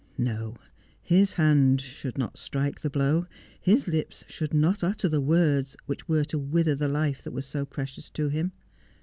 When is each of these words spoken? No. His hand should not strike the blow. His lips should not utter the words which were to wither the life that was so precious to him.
No. 0.17 0.55
His 1.03 1.33
hand 1.33 1.79
should 1.79 2.17
not 2.17 2.35
strike 2.35 2.81
the 2.81 2.89
blow. 2.89 3.27
His 3.61 3.87
lips 3.87 4.23
should 4.27 4.51
not 4.51 4.83
utter 4.83 5.07
the 5.07 5.21
words 5.21 5.77
which 5.85 6.07
were 6.09 6.23
to 6.25 6.39
wither 6.39 6.73
the 6.73 6.87
life 6.87 7.21
that 7.23 7.33
was 7.33 7.45
so 7.45 7.65
precious 7.67 8.09
to 8.09 8.27
him. 8.29 8.51